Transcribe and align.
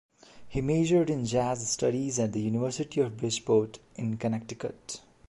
He 0.47 0.61
majored 0.61 1.11
in 1.11 1.25
jazz 1.27 1.69
studies 1.69 2.17
at 2.17 2.33
the 2.33 2.41
University 2.41 3.01
of 3.01 3.17
Bridgeport 3.17 3.77
in 3.93 4.17
Connecticut. 4.17 4.99